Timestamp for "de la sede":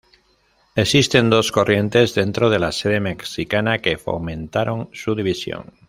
2.49-2.99